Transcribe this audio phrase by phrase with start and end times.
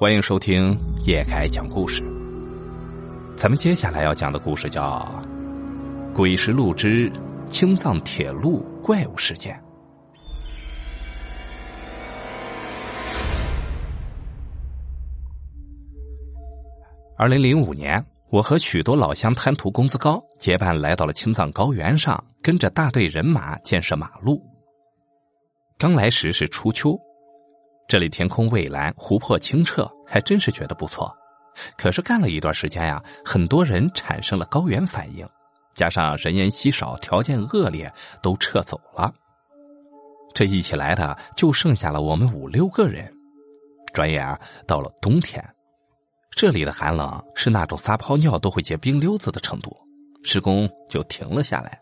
[0.00, 2.02] 欢迎收听叶凯讲故事。
[3.36, 5.06] 咱们接下来要讲的故事叫
[6.14, 7.12] 《鬼石路之
[7.50, 9.54] 青藏铁路怪物事件》。
[17.18, 24.42] 二零零五年，我和许多老乡贪图工资高，结伴来到了青藏高原上，跟着大队人马建设马路。
[25.76, 26.98] 刚来时是初秋。
[27.90, 31.12] 这里天空蔚蓝，湖泊清澈，还真是觉得不错。
[31.76, 35.28] 可是干了一段时间呀，很多人产生了高原反应，
[35.74, 39.12] 加上人烟稀少，条件恶劣，都撤走了。
[40.32, 43.12] 这一起来的就剩下了我们五六个人。
[43.92, 45.44] 转眼啊，到了冬天，
[46.30, 49.76] 这里的寒冷是那种撒泡尿都会结冰溜子的程度，
[50.22, 51.76] 施工就停了下来，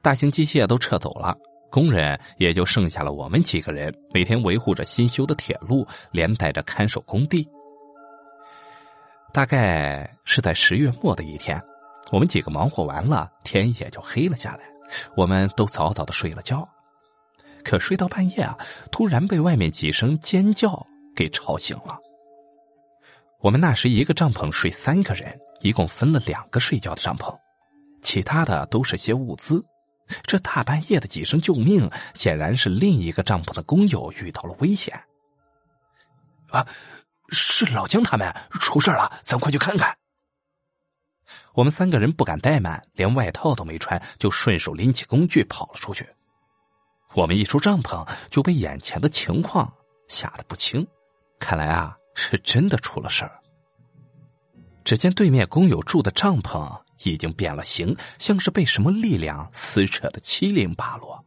[0.00, 1.36] 大型机械都撤走了。
[1.74, 7.44] 工人也就剩下了我们几个人，每天维护着新修的铁路，连带着看守工地。
[9.32, 11.60] 大概是在十月末的一天，
[12.12, 14.60] 我们几个忙活完了，天也就黑了下来，
[15.16, 16.64] 我们都早早的睡了觉。
[17.64, 18.56] 可睡到半夜啊，
[18.92, 20.80] 突然被外面几声尖叫
[21.16, 21.98] 给吵醒了。
[23.40, 27.36] 我们那时一个帐篷睡三个人，一共分了两个睡觉的帐篷，
[28.00, 29.60] 其他的都是些物资。
[30.22, 34.94] 这大半夜的几声救命，显然是另一个帐篷的工友遇到了危险。
[36.50, 36.66] 啊，
[37.30, 39.96] 是老姜他们出事了，咱快去看看。
[41.54, 46.06] 我们三个人不敢怠慢，连外套都没穿，就顺手拎起工具跑了出去。
[47.14, 49.72] 我们一出帐篷，就被眼前的情况
[50.08, 50.86] 吓得不轻。
[51.38, 53.40] 看来啊，是真的出了事儿。
[54.84, 56.83] 只见对面工友住的帐篷。
[57.10, 61.24] 已经变了形，像是被什么力量撕扯的七零八落。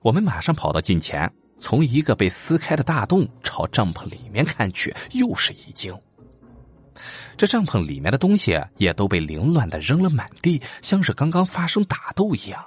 [0.00, 5.94] 我们马上跑到近前，从一个被撕开的大洞朝帐篷里面看去，又是一惊。
[7.36, 12.64] 这帐篷里面的东西也都被凌乱的扔了满地，像是刚刚发生打斗一样。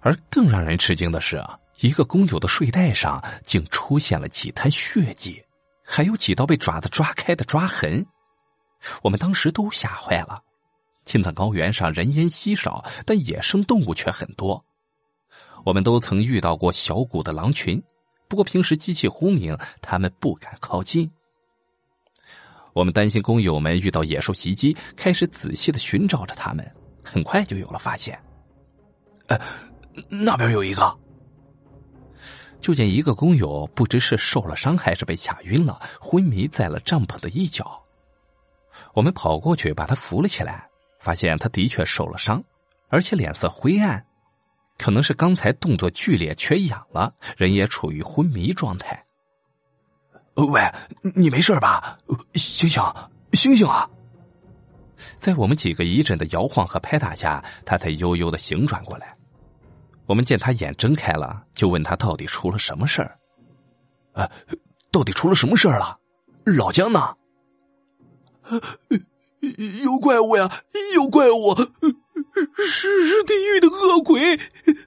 [0.00, 1.42] 而更让人吃惊的是，
[1.80, 5.42] 一个工友的睡袋上竟出现了几滩血迹，
[5.84, 8.04] 还有几道被爪子抓开的抓痕。
[9.02, 10.42] 我们当时都吓坏了。
[11.04, 14.64] 青藏高原上人烟稀少，但野生动物却很多。
[15.64, 17.82] 我们都曾遇到过小股的狼群，
[18.28, 21.10] 不过平时机器轰鸣，他们不敢靠近。
[22.72, 26.68] 我们担心工友们遇到野兽袭击，开始仔细的寻找着他们。
[27.04, 28.18] 很快就有了发现。
[29.26, 29.38] 呃，
[30.08, 30.98] 那边有一个。
[32.60, 37.82] 就见一个工友不知是受了伤还是被吓晕了，昏迷在了帐篷的一角。
[38.94, 40.68] 我们跑过去把他扶了起来。
[41.02, 42.42] 发现他的确受了伤，
[42.88, 44.06] 而且脸色灰暗，
[44.78, 49.04] 可能是刚才动作剧烈缺氧了，人也处于昏迷状态。
[50.34, 50.62] 喂，
[51.14, 51.98] 你没事吧？
[52.34, 52.82] 醒醒，
[53.32, 53.90] 醒醒啊！
[55.16, 59.14] 在我们几个一阵的摇晃和拍打下，他才悠悠的醒转过来。
[60.06, 63.18] 我们见他眼睁开了，就问他到底出了什么事儿？
[64.12, 64.30] 啊，
[64.90, 65.98] 到底出了什么事儿了？
[66.44, 67.16] 老姜呢？
[69.82, 70.50] 有怪物呀！
[70.94, 71.54] 有怪物，
[72.64, 74.36] 是是地狱的恶鬼，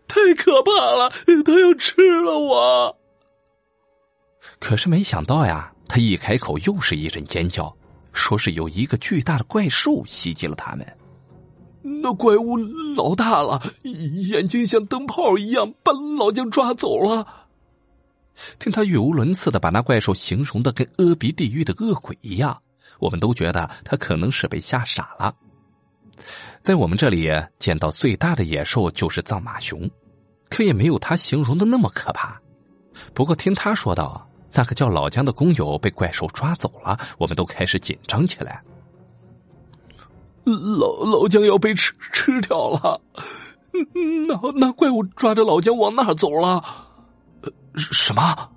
[0.08, 1.10] 太可怕了！
[1.44, 2.98] 他要吃了我。
[4.60, 7.76] 可是没想到呀，他一开口又是一阵尖叫，
[8.14, 10.86] 说是有一个巨大的怪兽袭击了他们。
[11.82, 12.56] 那怪物
[12.96, 17.28] 老大了，眼睛像灯泡一样，把老姜抓走了。
[18.58, 22.62] 听他语无伦次的把那怪兽形容的跟阿鼻地狱的恶鬼一样。
[23.00, 25.34] 我们都觉得他可能是被吓傻了。
[26.62, 27.30] 在我们这里
[27.60, 29.90] 见到最大的野兽就是藏马熊，
[30.50, 32.40] 可也没有他形容的那么可怕。
[33.14, 38.64] 不过听他说到那个叫老姜的工友被怪兽抓走了，我们都开始紧张起来。
[40.46, 43.02] 老老姜要被吃吃掉了，
[44.28, 46.64] 那那怪物抓着老姜往哪走了？
[47.76, 48.50] 什么？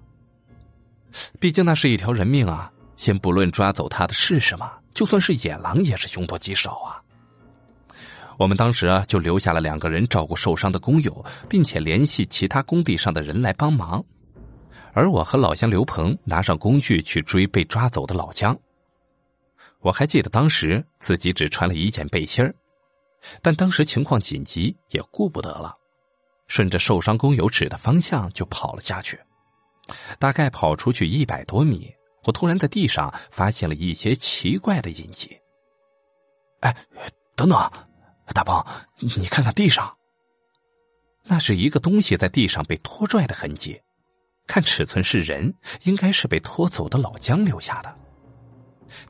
[1.41, 2.71] 毕竟那是一条人命啊！
[2.99, 7.01] 先不论抓走他的是什么，就算是野狼也是凶多吉少啊。
[8.37, 14.05] 我们当时啊就留下了两个人照顾受伤的工友，并且联系其他工地上的人来帮忙。
[14.93, 18.59] 而我和老乡刘鹏拿上工具去追被抓走的老姜。
[19.81, 22.53] 我还记得当时自己只穿了一件背心儿，
[23.41, 25.73] 但当时情况紧急，也顾不得了，
[26.49, 29.17] 顺着受伤工友指的方向就跑了下去。
[30.19, 31.95] 大概跑出去一百多米。
[32.29, 35.35] 我突然在地上发现了一些奇怪的印记。
[36.61, 36.77] 哎，
[37.35, 37.59] 等等，
[38.35, 38.63] 大鹏，
[38.99, 39.97] 你看看地上，
[41.25, 43.81] 那是一个东西在地上被拖拽的痕迹。
[44.47, 45.55] 看尺寸是人，
[45.85, 47.97] 应该是被拖走的老姜留下的。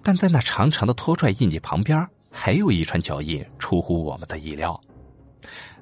[0.05, 4.81] 但在那长长的拖拽印记旁边，还有一串脚印出乎我们的意料，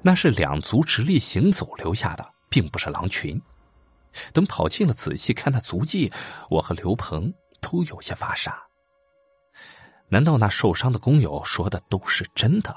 [0.01, 3.39] 那是两足直立行走留下的，并不是狼群。
[4.33, 6.11] 等跑近了仔细看那足迹，
[6.49, 8.61] 我和刘鹏都有些发傻。
[10.09, 12.75] 难道那受伤的工友说的都是真的？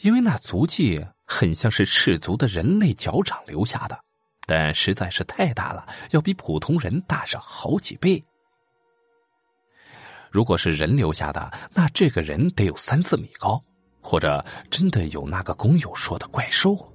[0.00, 3.98] 因为那足迹很像是赤足的人类脚掌留下的，
[4.46, 8.22] 但实在是太大了，要比普通人大上好几倍。
[10.30, 13.62] 如果是人留下的，那这个人得有三四米高，
[14.02, 16.89] 或者真的有那个工友说的怪兽。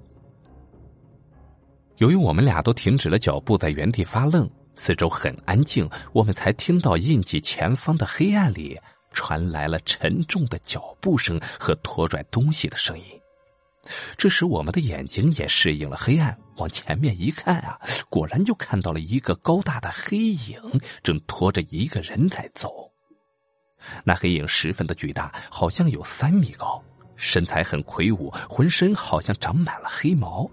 [1.97, 8.77] 由于我们俩都停止了脚步，在原地发愣，四周很安静，我们才听到印记前方的黑暗里。
[9.17, 13.05] 传来了沉重的脚步声和拖拽东西的声音，
[14.17, 20.59] 这时我们的眼睛也适应了黑暗，往前面一看啊，果然就看到了一个高大的黑影
[21.01, 22.91] 正拖着一个人在走。
[24.03, 26.83] 那黑影十分的巨大，好像有三米高，
[27.15, 30.45] 身材很魁梧，浑身好像长满了黑毛，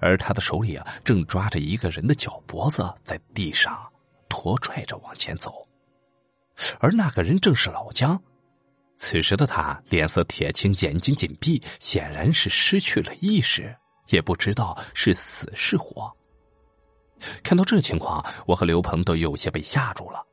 [0.00, 3.78] 而他的手里啊正抓着一个人的脚脖子，在地上
[4.28, 5.66] 拖拽着往前走。
[6.80, 8.20] 而那个人正是老姜，
[8.96, 13.74] 此时的他脸色铁青，眼睛紧闭，显然是失去了意识，
[14.08, 16.12] 也不知道是死是活。
[17.42, 20.24] 看到这情况，我和刘鹏都有些被吓住了。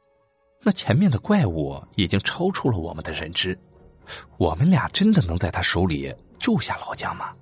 [0.62, 3.57] 那前面的怪物已经超出了我们的认知，
[4.38, 7.34] 我们俩真的能在他手里救下老姜吗？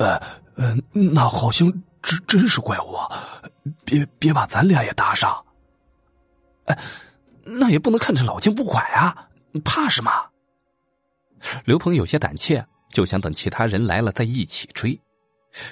[0.00, 0.20] 呃
[0.56, 1.70] 呃，那好像
[2.02, 2.96] 真真是怪物，
[3.84, 5.44] 别别把咱俩也搭上。
[6.64, 6.78] 哎。
[7.52, 9.28] 那也不能看着老姜不管啊！
[9.64, 10.12] 怕什么？
[11.64, 14.96] 刘鹏有些胆怯，就想等其他人来了再一起追。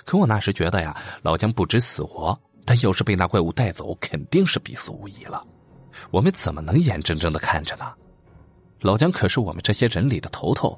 [0.04, 5.44] 可我那时觉得呀，老姜不知死活，但要是被那怪物带走，肯定是必死无疑了。
[6.10, 7.92] 我们怎么能眼睁睁的看着呢？
[8.80, 10.76] 老姜可是我们这些人里的头头，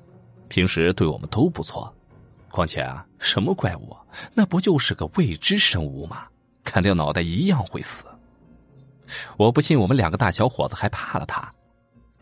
[0.49, 1.91] 平时对我们都不错。
[2.51, 3.97] 况且啊，什么怪物，
[4.35, 6.27] 那不就是个未知生物吗？
[6.65, 8.05] 砍掉脑袋一样会死。
[9.37, 11.53] 我不信，我们两个大小伙子还怕了他。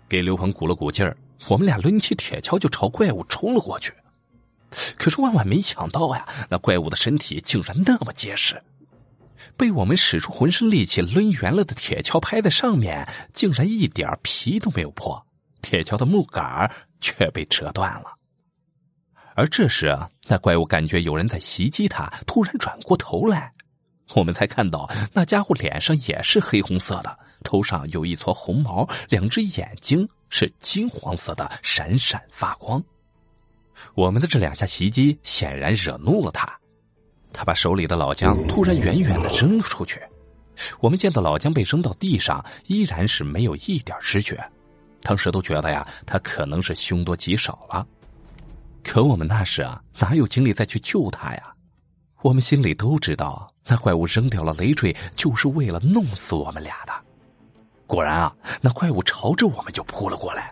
[0.08, 1.16] 给刘鹏鼓了鼓劲儿，
[1.48, 3.92] 我们俩抡起铁锹就朝怪物冲了过去。
[4.96, 8.62] 可是万万没想到呀，那怪物的身体竟然那么结实，
[9.56, 15.26] 被我们使出浑身力气抡圆了的铁锹拍在上面，竟然一点皮都没有破，
[15.62, 16.70] 铁锹的木杆
[17.00, 18.17] 却被折断了。
[19.38, 19.96] 而这时，
[20.26, 23.52] 那怪物感觉有人在袭击他，突然转过头来。
[24.16, 32.82] 我们才看到，那家伙脸上也是黑红色的，头上有一撮红毛，两只眼睛是金黄色的，闪闪发光。
[33.94, 36.52] 我们的这两下袭击显然惹怒了他，
[37.32, 40.02] 他把手里的老姜突然远远的扔了出去。
[40.80, 44.36] 我们见到老姜被扔到地上，依然是没有一点知觉，
[45.00, 47.86] 当时都觉得呀，他可能是凶多吉少了。
[48.88, 51.52] 可我们那时啊，哪有精力再去救他呀？
[52.22, 56.92] 我们心里都知道，那怪物扔掉了累赘，就是为了弄死我们俩的。
[57.86, 60.50] 果然啊，那怪物朝着我们就扑了过来。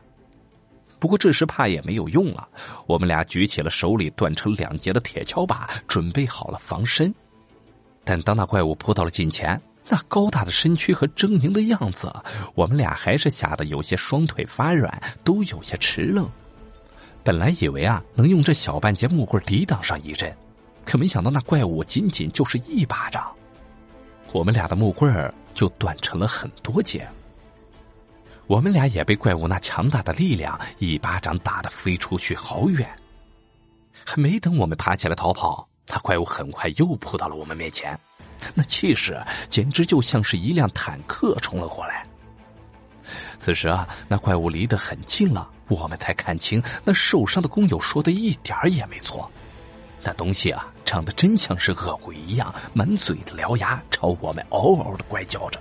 [0.98, 2.46] 不过这时怕也没有用了，
[2.86, 7.12] 我们俩举起了手里断成两截的铁锹把，准备好了防身。
[8.04, 12.12] 但当那怪物扑到了近前，那高大的身躯和狰狞的样子，
[12.54, 16.30] 我们俩还是吓得有些双腿发软，都有些迟愣。
[17.26, 20.32] 本来以为啊，能用这小半截木棍抵挡上一阵。
[20.84, 23.34] 可没想到，那怪物仅仅就是一巴掌，
[24.30, 27.04] 我们俩的木棍儿就断成了很多节。
[28.46, 32.88] 我们俩也被怪物那强大的力量一巴掌打得飞出去好远。
[34.04, 37.98] 还没等我们爬起来逃跑，那怪物很快又扑到了我们面前，
[38.54, 42.06] 那气势简直就像是一辆坦克冲了过来。
[43.38, 49.30] 此时啊，那怪物离得很近了，我们才看清，那受伤的工友说的一点也没错。
[50.02, 55.60] 那东西啊，长得真像是恶鬼一样，满嘴的獠牙，朝我们嗷嗷的怪叫着。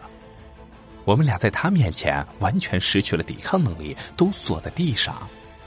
[1.04, 5.16] 我们俩在他面前完全失去了抵抗能力，都坐在地上，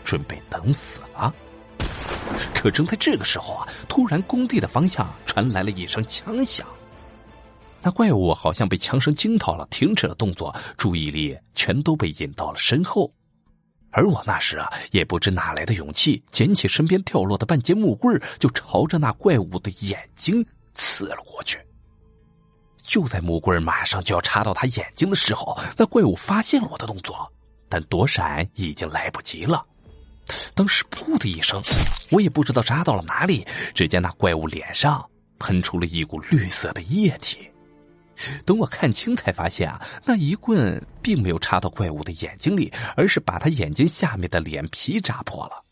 [0.04, 1.34] 准备等死了。
[2.54, 6.66] 可正在这个时候啊，突然工地的方向传来了一声枪响，
[7.88, 13.10] 那怪物好像被枪声惊到了，停止了动作，注意力全都被引到了身后。
[13.90, 21.58] 而我那时啊，也不知哪来的勇气，捡起身边掉落的半截木棍，就朝着那怪物的眼睛刺了过去。
[22.82, 27.26] 就在木棍马上就要插到他眼睛的时候，那怪物发现了我的动作，
[27.70, 29.64] 但躲闪已经来不及了。
[30.54, 31.62] 当时“噗”的一声，
[32.10, 35.02] 我也不知道扎到了哪里，只见那怪物脸上
[35.38, 37.47] 喷出了一股绿色的液体，
[38.44, 45.64] 等我看清，才发现啊，那一棍并没有插到怪物的眼睛里，而是把他眼睛下面的脸皮扎破了。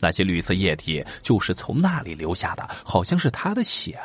[0.00, 3.98] 那些绿色液体就是从那里流下的，好像是他的血。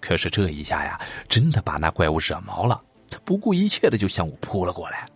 [0.00, 5.08] 可是这一下呀，真的把那怪物惹毛了，他不顾一切的就向我扑了过来。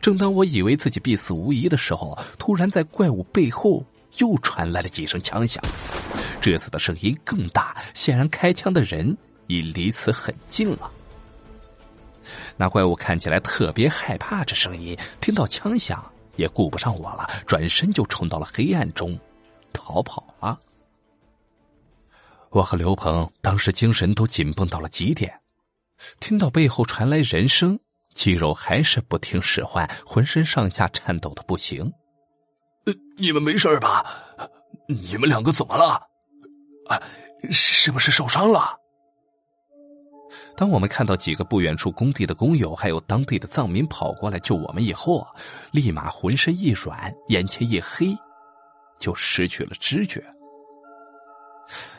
[0.00, 3.84] 正当我以为自己必死无疑的时候，突然在怪物背后
[4.18, 5.62] 又传来了几声枪响，
[6.40, 9.16] 这次的声音更大，显然开枪的人
[9.50, 10.88] 已离此很近了。
[12.56, 16.00] 那怪物看起来特别害怕这声音，听到枪响
[16.36, 19.18] 也顾不上我了，转身就冲到了黑暗中，
[19.72, 20.56] 逃跑了。
[22.50, 25.40] 我和刘鹏当时精神都紧绷到了极点，
[26.20, 27.78] 听到背后传来人声。
[28.12, 31.92] 肌肉还是不听使唤，浑身上下颤抖的不行。
[32.84, 34.04] 呃，你们没事吧？
[34.88, 35.94] 你们两个怎么了？
[36.88, 37.00] 啊，
[37.50, 38.79] 是不是受伤了？
[40.60, 45.26] 当我们看到几个不远处工地的工友还有当地的藏民跑过来救我们以后，
[45.70, 48.14] 立马浑身一软，眼前一黑，
[48.98, 50.22] 就失去了知觉。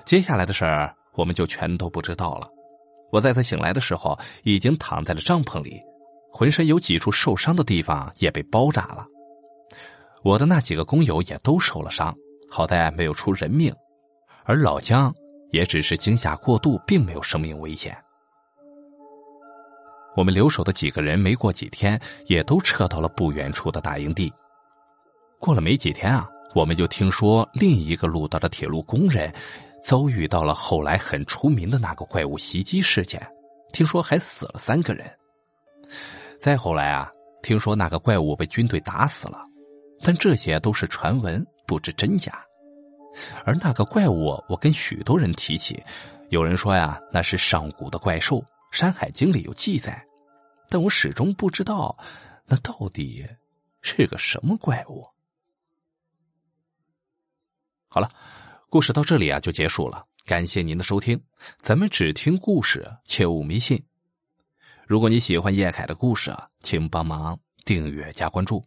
[0.05, 2.47] 接下来的事儿，我们就全都不知道了。
[3.11, 5.81] 我在他醒来的时候，已经躺在了帐篷里。
[6.31, 9.03] 浑身有几处受伤的地方也被包扎了，
[10.23, 12.15] 我的那几个工友也都受了伤，
[12.47, 13.73] 好在没有出人命，
[14.43, 15.11] 而老姜
[15.49, 17.97] 也只是惊吓过度，并没有生命危险。
[20.15, 24.31] 我们留守的几个人没过几天也都撤到了不远处的大营地。
[25.39, 29.33] 过了没几天啊，我们就听说另一个路道的铁路工人
[29.81, 33.19] 遭遇到了后来很出名的那个怪物袭击事件，
[33.73, 35.09] 听说还死了三个人。
[36.39, 37.09] 再后来啊，
[37.41, 39.39] 听说那个怪物被军队打死了，
[40.03, 42.43] 但这些都是传闻，不知真假。
[43.43, 45.81] 而那个怪物，我跟许多人提起，
[46.29, 48.37] 有人说呀，那是上古的怪兽，
[48.71, 50.03] 《山海经》里有记载，
[50.69, 51.97] 但我始终不知道，
[52.45, 53.25] 那到底
[53.81, 55.05] 是个什么怪物。
[57.89, 58.09] 好了，
[58.69, 61.21] 故事到这里啊就结束了，感谢您的收听，
[61.57, 63.83] 咱们只听故事，切勿迷信。
[64.87, 68.65] 如果你喜欢叶凯的故事，请帮忙订阅加关注。